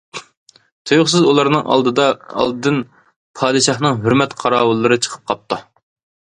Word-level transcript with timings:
تۇيۇقسىز 0.91 1.27
ئۇلارنىڭ 1.31 1.69
ئالدىدىن 1.75 2.81
پادىشاھنىڭ 3.43 4.03
ھۆرمەت 4.07 4.37
قاراۋۇللىرى 4.43 5.01
چىقىپ 5.07 5.33
قاپتۇ. 5.33 5.65